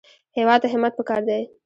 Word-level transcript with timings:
هېواد 0.37 0.59
ته 0.63 0.67
همت 0.73 0.93
پکار 0.99 1.21
دی 1.27 1.43